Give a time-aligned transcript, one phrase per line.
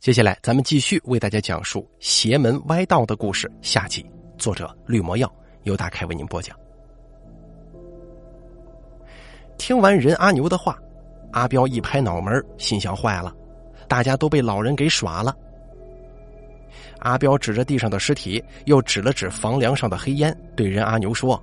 [0.00, 4.02] 接下来，咱们继续为大家讲述邪门歪道的故事下集。
[4.38, 5.30] 作者绿魔药
[5.64, 6.56] 由大开为您播讲。
[9.58, 10.78] 听完任阿牛的话，
[11.32, 13.30] 阿彪一拍脑门，心想：坏了，
[13.86, 15.36] 大家都被老人给耍了。
[17.00, 21.38] 阿彪指着地上的尸体，又指了指房梁上的黑烟，对任阿牛说：“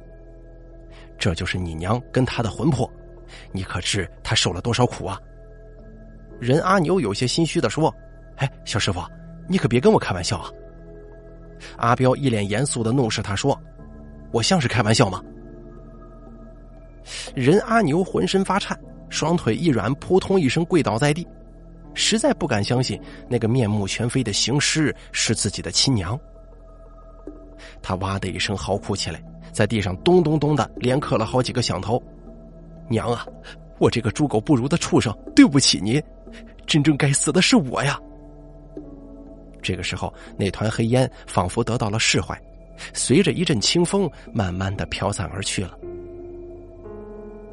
[1.19, 2.91] 这就是你娘跟他的魂魄，
[3.51, 5.21] 你可知他受了多少苦啊？”
[6.41, 7.93] 任阿牛有些心虚的说。
[8.37, 9.01] 哎，小师傅，
[9.47, 10.49] 你可别跟我开玩笑啊！
[11.77, 13.59] 阿彪一脸严肃的怒视他说
[14.31, 15.23] ：“我像是开玩笑吗？”
[17.33, 21.27] 任阿牛浑身发颤，双腿一软，扑通一声跪倒在地，
[21.93, 26.19] 实在不敢相信那个面目全非的行尸是自己的亲娘。
[27.81, 32.01] 他哇的一声嚎哭起来，在地上咚咚咚的连磕了好几个响头
[32.87, 33.25] ：“娘啊，
[33.79, 36.01] 我这个猪狗不如的畜生，对不起您，
[36.67, 37.99] 真正该死的是我呀！”
[39.67, 42.41] 这个时候，那团黑烟仿佛得到了释怀，
[42.93, 45.77] 随着一阵清风，慢慢的飘散而去了。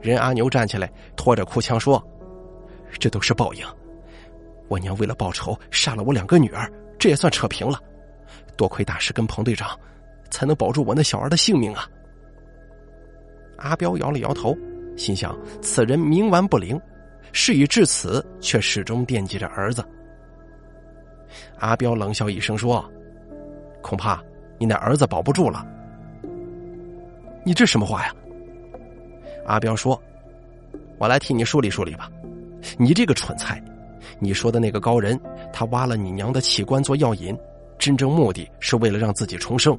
[0.01, 2.01] 任阿牛站起来，拖着哭腔说
[3.01, 3.67] ：“这都是报应，
[4.69, 7.81] 我娘为了报仇杀了我两个女儿，这也算扯平了。
[8.57, 9.77] 多亏大师跟彭队长，
[10.31, 11.85] 才能保住我那小儿的性命啊。”
[13.59, 14.57] 阿彪摇了摇头，
[14.97, 16.81] 心想：此人冥顽不灵，
[17.33, 19.85] 事已至此，却始终惦记着儿子。
[21.59, 22.85] 阿彪冷笑一声说
[23.83, 24.23] ：“恐怕
[24.59, 25.67] 你那儿子保不住了。”
[27.45, 28.15] 你这什么话呀？
[29.47, 30.01] 阿彪说
[30.99, 32.11] ：“我来替你梳理梳理吧。
[32.79, 33.63] 你这个蠢材，
[34.19, 35.21] 你说的那个高人，
[35.53, 37.37] 他挖了你娘的器官做药引，
[37.79, 39.79] 真正目的是为了让自己重生。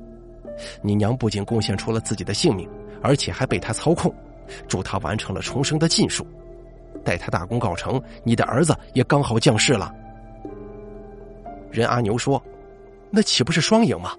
[0.83, 2.69] 你娘不仅贡献出了自己的性命，
[3.01, 4.13] 而且还被他操控，
[4.67, 6.25] 助他完成了重生的禁术。
[7.03, 9.91] 待他大功告成，你的儿子也刚好降世了。”
[11.71, 12.41] 任阿牛说
[13.09, 14.11] ：“那岂不是双赢吗？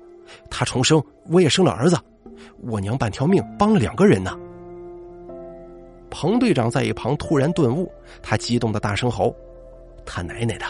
[0.50, 1.98] 他重生，我也生了儿子，
[2.62, 4.36] 我娘半条命帮了两个人呢。”
[6.10, 7.90] 彭队长在一旁突然顿悟，
[8.22, 9.34] 他激动的大声吼
[10.06, 10.64] ：“他奶奶的！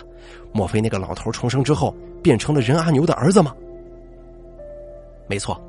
[0.52, 3.54] 莫非那个老头重生之后变成了任阿牛的儿子吗？”
[5.28, 5.60] 没错，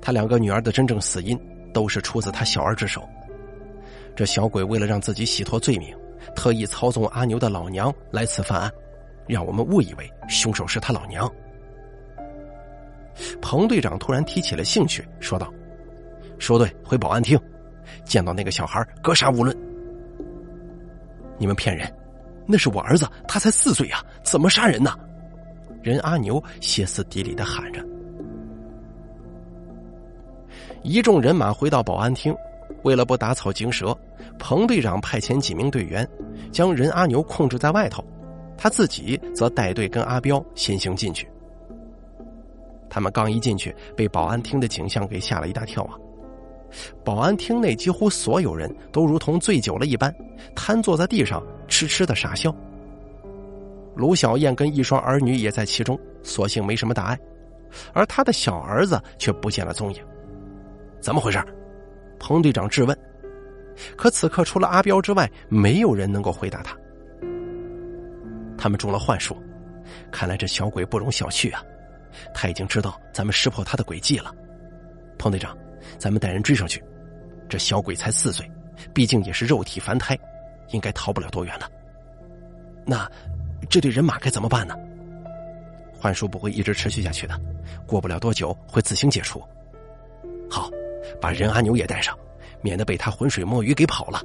[0.00, 1.38] 他两个女儿的真正死因
[1.72, 3.02] 都是出自他小儿之手。
[4.14, 5.96] 这小鬼为了让自己洗脱罪名，
[6.34, 8.70] 特意操纵阿牛的老娘来此犯案。
[9.30, 11.30] 让我们误以为凶手是他老娘。
[13.40, 15.52] 彭队长突然提起了兴趣，说道
[16.38, 17.38] ：“说对回保安厅，
[18.04, 19.56] 见到那个小孩格杀勿论。”
[21.38, 21.92] 你们骗人，
[22.46, 24.92] 那是我儿子，他才四岁呀，怎么杀人呢？
[25.82, 27.84] 任阿牛歇斯底里的喊着。
[30.82, 32.34] 一众人马回到保安厅，
[32.82, 33.96] 为了不打草惊蛇，
[34.38, 36.08] 彭队长派遣几名队员，
[36.50, 38.04] 将任阿牛控制在外头。
[38.62, 41.26] 他自己则带队跟阿彪先行进去。
[42.90, 45.96] 他们刚一进去，被保安厅的景象给吓了一大跳啊！
[47.02, 50.14] 保安厅内几乎所有人都如同醉酒了一般，
[50.54, 52.54] 瘫坐在地上，痴痴的傻笑。
[53.94, 57.18] 卢小燕跟一双儿女也在其中，所幸没什么大碍，
[57.94, 60.02] 而他的小儿子却不见了踪影。
[61.00, 61.42] 怎么回事？
[62.18, 62.94] 彭队长质问。
[63.96, 66.76] 可此刻除了阿彪之外，没有人能够回答他。
[68.60, 69.34] 他们中了幻术，
[70.12, 71.62] 看来这小鬼不容小觑啊！
[72.34, 74.34] 他已经知道咱们识破他的诡计了。
[75.18, 75.56] 彭队长，
[75.96, 76.84] 咱们带人追上去。
[77.48, 78.48] 这小鬼才四岁，
[78.92, 80.16] 毕竟也是肉体凡胎，
[80.72, 81.70] 应该逃不了多远了。
[82.84, 83.10] 那
[83.70, 84.74] 这队人马该怎么办呢？
[85.98, 87.40] 幻术不会一直持续下去的，
[87.86, 89.42] 过不了多久会自行解除。
[90.50, 90.68] 好，
[91.18, 92.14] 把任阿牛也带上，
[92.60, 94.22] 免得被他浑水摸鱼给跑了。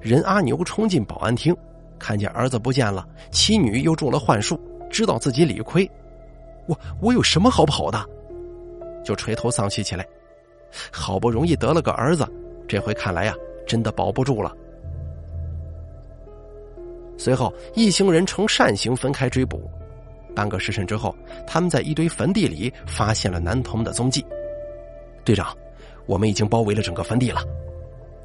[0.00, 1.56] 任阿牛冲进保安厅。
[1.98, 5.90] 看见儿子不见了，妻女又中了幻术，知道自己理亏，
[6.66, 8.04] 我我有什么好跑的？
[9.04, 10.06] 就垂头丧气起来。
[10.90, 12.26] 好不容易得了个儿子，
[12.68, 13.34] 这回看来呀，
[13.66, 14.52] 真的保不住了。
[17.16, 19.70] 随后，一行人呈扇形分开追捕。
[20.34, 21.16] 半个时辰之后，
[21.46, 24.22] 他们在一堆坟地里发现了男童的踪迹。
[25.24, 25.56] 队长，
[26.04, 27.40] 我们已经包围了整个坟地了。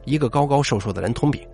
[0.03, 1.47] 一个高高瘦瘦的人通禀。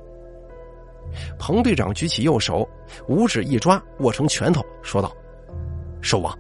[1.40, 2.68] 彭队长举起右手，
[3.08, 5.12] 五指一抓，握成拳头，说道
[6.02, 6.38] ：“兽王，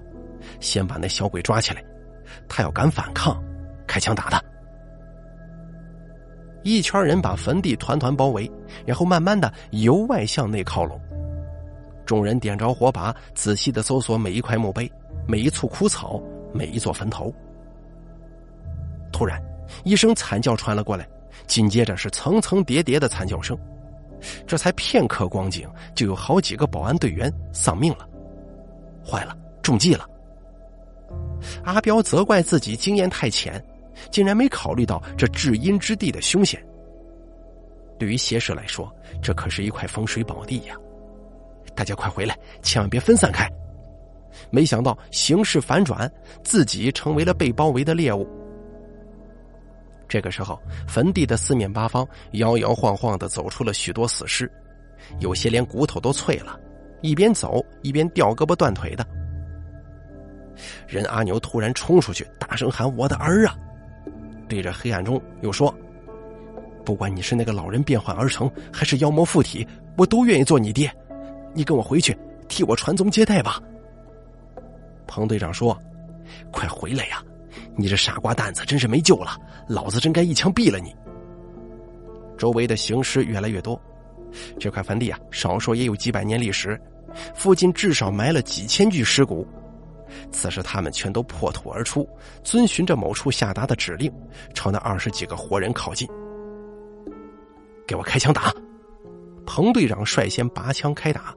[0.60, 1.84] 先把那小鬼抓起来，
[2.48, 3.42] 他要敢反抗，
[3.88, 4.42] 开枪打他。”
[6.64, 8.50] 一圈人把坟地团团包围，
[8.86, 11.00] 然后慢慢的由外向内靠拢。
[12.06, 14.92] 众人点着火把，仔细的搜索每一块墓碑、
[15.28, 16.22] 每一簇枯草、
[16.54, 17.34] 每一座坟头。
[19.12, 19.42] 突然，
[19.84, 21.08] 一声惨叫传了过来，
[21.48, 23.58] 紧接着是层层叠叠的惨叫声。
[24.46, 28.08] 这才片刻光景，就有好几个保安队员丧命了。
[29.06, 30.08] 坏了，中计了！
[31.64, 33.64] 阿彪责怪自己经验太浅，
[34.12, 36.62] 竟然没考虑到这至阴之地的凶险。
[37.98, 40.75] 对于邪蛇来说，这可是一块风水宝地呀！
[41.75, 43.50] 大家快回来，千万别分散开！
[44.50, 46.12] 没想到形势反转，
[46.44, 48.28] 自己成为了被包围的猎物。
[50.07, 54.50] 这个时候，坟地的四面八方摇摇晃晃的走出了许多死尸，
[55.19, 56.59] 有些连骨头都脆了，
[57.01, 59.06] 一边走一边掉胳膊断腿的。
[60.88, 63.56] 任阿牛突然冲出去，大声喊：“我的儿啊！”
[64.50, 65.74] 对着黑暗中又说
[66.86, 69.68] ：“不管你是那个老人变幻而成，还是妖魔附体，
[69.98, 70.92] 我都愿意做你爹。
[71.54, 72.18] 你跟我回去，
[72.48, 73.62] 替我传宗接代吧。”
[75.06, 75.77] 彭队长说
[76.50, 77.21] ：“快回来呀！
[77.77, 80.94] 你这傻瓜蛋子真是没救了，老子真该一枪毙了你。”
[82.38, 83.79] 周围的行尸越来越多，
[84.59, 86.79] 这块坟地啊，少说也有几百年历史，
[87.33, 89.47] 附近至少埋了几千具尸骨。
[90.31, 92.07] 此时，他们全都破土而出，
[92.44, 94.12] 遵循着某处下达的指令，
[94.53, 96.07] 朝那二十几个活人靠近。
[97.88, 98.53] 给我开枪打！
[99.45, 101.33] 彭队长率先拔枪开打，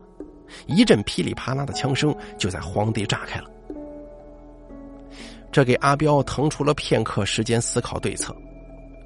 [0.66, 3.48] 一阵噼里啪啦的枪声就在荒地炸开了。
[5.52, 8.34] 这给阿彪腾出了片刻时间思考对策，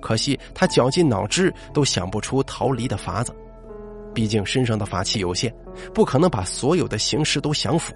[0.00, 3.34] 可惜他绞尽脑汁都想不出逃离的法子。
[4.12, 5.52] 毕竟身上的法器有限，
[5.92, 7.92] 不可能把所有的形式都降服。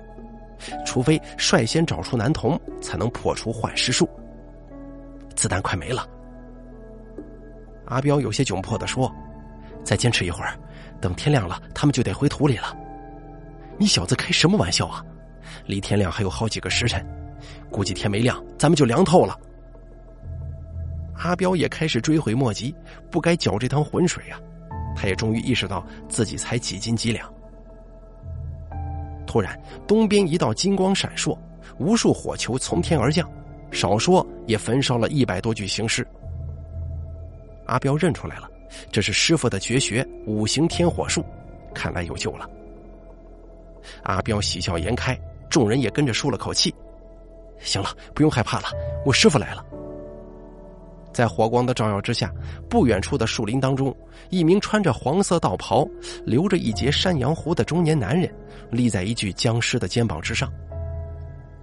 [0.85, 4.09] 除非率先找出男童，才能破除幻尸术。
[5.37, 6.05] 子弹快没了，
[7.85, 9.15] 阿彪有些窘迫的说
[9.85, 10.59] ：“再坚持一会儿，
[11.01, 12.77] 等天亮了，他们就得回土里了。”
[13.79, 15.05] 你小子开什么玩笑啊？
[15.67, 17.06] 离天亮还有好几个时辰，
[17.70, 19.38] 估计天没亮，咱们就凉透了。
[21.14, 22.75] 阿彪也开始追悔莫及，
[23.11, 24.38] 不该搅这趟浑水啊！
[24.94, 27.32] 他也终于意识到自己才几斤几两。
[29.26, 31.37] 突然，东边一道金光闪烁，
[31.79, 33.29] 无数火球从天而降，
[33.70, 36.06] 少说也焚烧了一百多具行尸。
[37.67, 38.49] 阿彪认出来了，
[38.91, 41.25] 这是师傅的绝学五行天火术，
[41.75, 42.49] 看来有救了。
[44.05, 45.19] 阿彪喜笑颜开，
[45.50, 46.75] 众人也跟着舒了口气。
[47.60, 48.69] 行了，不用害怕了，
[49.05, 49.64] 我师傅来了。
[51.12, 52.32] 在火光的照耀之下，
[52.69, 53.96] 不远处的树林当中，
[54.31, 55.88] 一名穿着黄色道袍、
[56.25, 58.32] 留着一截山羊胡的中年男人，
[58.70, 60.52] 立在一具僵尸的肩膀之上。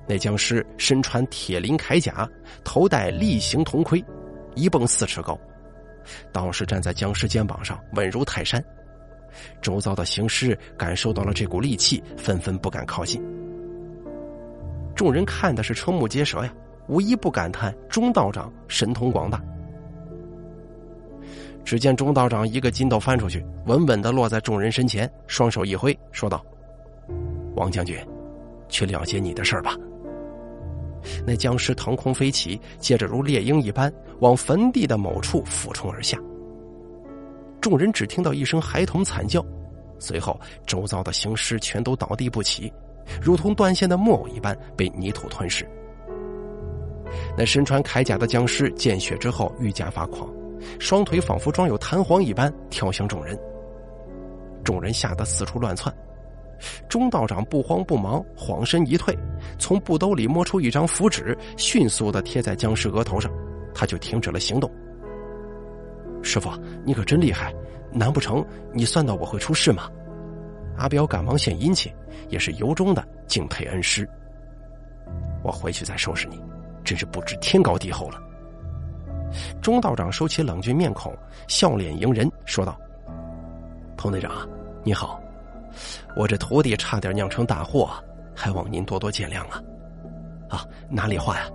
[0.08, 2.30] 那僵尸身穿铁鳞铠甲，
[2.64, 4.04] 头戴立形铜盔，
[4.56, 5.40] 一蹦四尺高。
[6.34, 8.64] 道士站在僵尸肩膀上，稳如泰山。
[9.62, 13.24] 周遭的行尸感受到了这股戾气，纷纷不敢靠近。
[14.96, 16.54] 众人看的是瞠目结舌呀。
[16.88, 19.42] 无一不感叹钟道长神通广大。
[21.64, 26.46] 只见钟道长一个筋斗翻出去，稳稳的落在众人身前，双手一挥，说道
[27.58, 27.98] ：“王将军，
[28.70, 29.76] 去了结你的事儿吧。”
[31.26, 36.20] 那僵尸腾空飞起，接着如猎鹰一般往坟地的某处俯冲而下。
[37.60, 39.44] 众人只听到一声孩童惨叫，
[39.98, 42.72] 随后周遭的行尸全都倒地不起，
[43.22, 45.68] 如同断线的木偶一般被泥土吞噬。
[47.38, 50.30] 那身穿铠甲的僵尸见血之后愈加发狂，
[50.80, 53.38] 双腿仿佛装有弹簧一般跳向众人。
[54.64, 55.94] 众人吓得四处乱窜，
[56.90, 59.18] 钟道长不慌不忙，晃身一退，
[59.60, 63.32] 从布兜里摸出一张符纸，迅速的贴在僵尸额头上，
[63.74, 64.70] 他就停止了行动。
[66.24, 66.50] 师傅，
[66.84, 67.54] 你可真厉害，
[67.92, 68.44] 难不成
[68.74, 69.88] 你算到我会出事吗？
[70.78, 71.94] 阿彪赶忙献殷勤，
[72.30, 74.08] 也是由衷的敬佩恩师。
[75.44, 76.42] 我回去再收拾你。
[76.86, 78.22] 真是不知天高地厚了。
[79.60, 81.12] 钟道长收起冷峻面孔，
[81.48, 82.80] 笑脸迎人，说道
[83.98, 84.48] ：“彭队长，
[84.84, 85.20] 你好，
[86.16, 87.90] 我这徒弟差点酿成大祸，
[88.36, 89.64] 还望您多多见谅啊！
[90.48, 91.50] 啊，哪里话呀？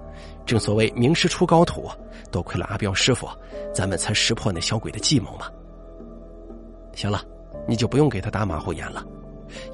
[0.45, 1.89] 正所谓名师出高徒，
[2.33, 3.29] 多亏了阿彪师傅，
[3.73, 5.47] 咱们才识破那小鬼的计谋嘛。
[6.93, 7.23] 行了，
[7.71, 9.07] 你就不用给他打马虎眼了。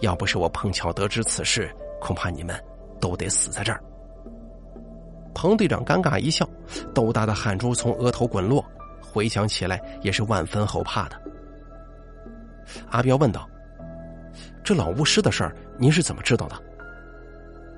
[0.00, 2.54] 要不是我碰巧得知此事，恐怕你们
[3.00, 3.82] 都得死在这儿。”
[5.34, 6.46] 彭队长尴尬一笑，
[6.94, 8.62] 豆大的汗珠从额头滚落，
[9.00, 11.18] 回想起来也是万分后怕的。
[12.90, 13.48] 阿彪问道
[14.62, 16.56] ：“这老巫师的事儿，您是怎么知道的？”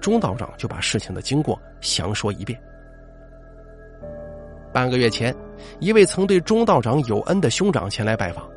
[0.03, 2.61] 钟道长就把事情的经过详说一遍。
[4.73, 5.33] 半个月前，
[5.79, 8.49] 一位曾对钟道长有恩的兄长前来拜访，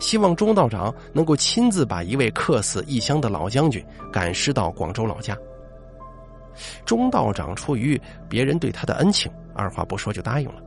[0.00, 5.36] 希望钟道长能够亲自把一位客死异乡的老将军赶尸到广州老家。
[6.84, 10.62] 钟道长出于别人对他的恩情，二话不说就答应了。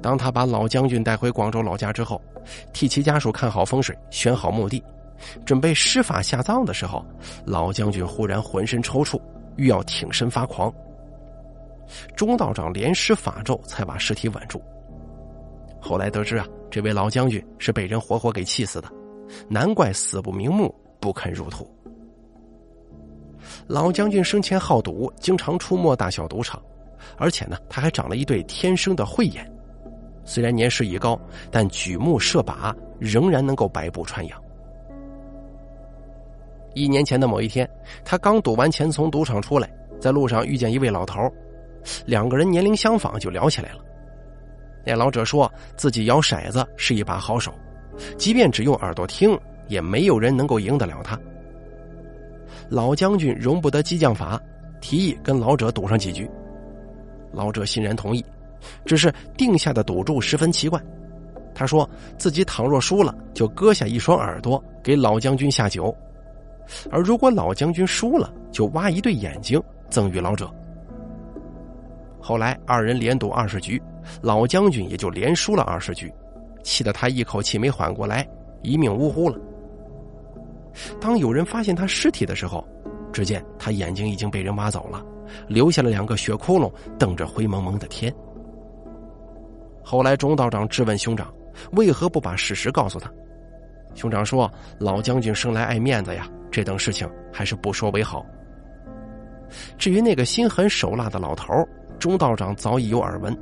[0.00, 2.20] 当他把老将军带回广州老家之后，
[2.72, 4.82] 替其家属看好风水，选好墓地，
[5.44, 7.04] 准备施法下葬的时候，
[7.44, 9.20] 老将军忽然浑身抽搐，
[9.56, 10.72] 欲要挺身发狂。
[12.16, 14.62] 钟道长连施法咒，才把尸体稳住。
[15.86, 18.88] 后来得知啊，这位老将军是被人活活给气死的，
[19.48, 21.70] 难怪死不瞑目，不肯入土。
[23.68, 26.60] 老将军生前好赌，经常出没大小赌场，
[27.16, 29.48] 而且呢，他还长了一对天生的慧眼。
[30.24, 31.16] 虽然年事已高，
[31.52, 34.42] 但举目射靶仍然能够百步穿杨。
[36.74, 37.68] 一年前的某一天，
[38.04, 41.32] 他刚赌完钱从赌场出来，在路上遇见一位老头，
[42.06, 43.78] 两个人年龄相仿，就聊起来了。
[44.86, 47.52] 那老者说自己摇骰子是一把好手，
[48.16, 51.18] 即便只用耳朵听，也没有人能够赢得了他。
[52.68, 54.40] 老将军容不得激将法，
[54.80, 56.30] 提议跟老者赌上几局。
[57.32, 58.24] 老者欣然同意，
[58.84, 60.80] 只是定下的赌注十分奇怪。
[61.52, 65.92] 他说自己倘若输了，就割下一双耳朵给老将军下酒；
[66.92, 70.48] 而如果老将军输了，就挖一对眼睛赠与老者。
[72.20, 73.80] 后来二人连赌二十局，
[74.22, 76.12] 老将军也就连输了二十局，
[76.62, 78.26] 气得他一口气没缓过来，
[78.62, 79.38] 一命呜呼了。
[81.00, 82.66] 当有人发现他尸体的时候，
[83.12, 85.04] 只见他眼睛已经被人挖走了，
[85.48, 88.14] 留下了两个血窟窿，瞪着灰蒙蒙的天。
[89.82, 91.32] 后来钟道长质问兄长，
[91.72, 93.10] 为何不把事实告诉他？
[93.94, 98.26] 兄长说：“老将军生来爱面子呀，这等事情还是不说为好。”
[99.78, 101.66] 至于那个心狠手辣的老头，
[101.98, 103.34] 钟道长早已有耳闻，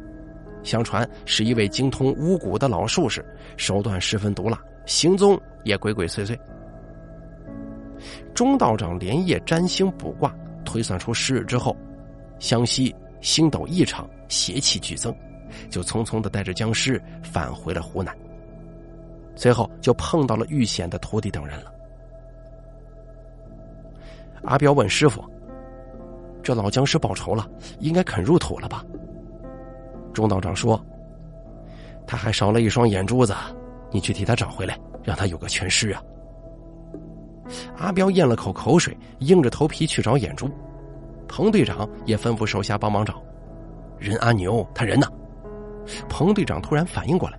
[0.64, 3.24] 相传是一位精通巫蛊的老术士，
[3.56, 6.36] 手段十分毒辣，行踪也鬼鬼祟祟。
[8.34, 11.76] 钟道长连夜占星卜卦，推算出十日之后，
[12.38, 15.14] 湘西星斗异常，邪气剧增，
[15.70, 18.16] 就匆匆的带着僵尸返回了湖南。
[19.36, 21.72] 随后就碰到了遇险的徒弟等人了。
[24.44, 25.24] 阿彪问师傅
[26.42, 27.48] ：“这老僵尸报仇了，
[27.80, 28.84] 应该肯入土了吧？”
[30.14, 30.80] 钟道长说
[32.06, 33.34] ：“他还少了一双眼珠子，
[33.90, 36.00] 你去替他找回来，让他有个全尸啊。”
[37.76, 40.48] 阿彪咽了口口水，硬着头皮去找眼珠。
[41.28, 43.20] 彭队长也吩咐手下帮忙找。
[43.98, 45.06] 任阿牛，他人呢？
[46.08, 47.38] 彭队长突然反应过来。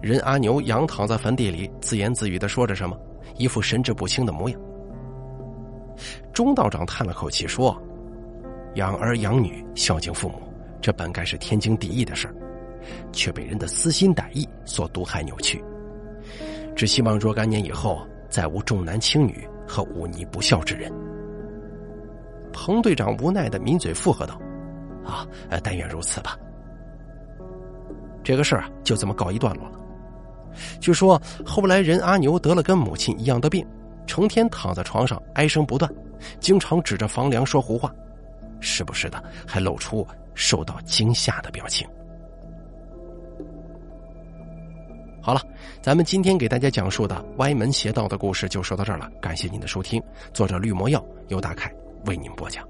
[0.00, 2.96] 任阿牛仰躺在坟地里，自言自语的说着什么，
[3.36, 4.58] 一副神志不清的模样。
[6.32, 7.76] 钟道长叹了口气说
[8.76, 10.36] ：“养儿养女，孝敬父母，
[10.80, 12.34] 这本该是天经地义的事儿，
[13.12, 15.62] 却被人的私心歹意所毒害扭曲。
[16.74, 20.88] 只希望若干年以后。”再无重男轻女和忤逆不孝之人。
[22.52, 24.40] 彭队长无奈的抿嘴附和道
[25.04, 25.26] ：“啊，
[25.64, 26.38] 但愿如此吧。”
[28.22, 29.80] 这个事儿啊，就这么告一段落了。
[30.80, 33.66] 据说后来人阿牛得了跟母亲一样的病，
[34.06, 35.92] 成天躺在床上唉声不断，
[36.38, 37.92] 经常指着房梁说胡话，
[38.60, 40.06] 时不时的还露出
[40.40, 41.86] 受到惊吓的表情。
[45.22, 45.40] 好了，
[45.82, 49.08] 咱们今天给大家讲述的歪门邪道的故事就说到这儿了。
[49.20, 51.70] 感谢您的收听，作者绿魔药由大凯
[52.06, 52.66] 为您播讲。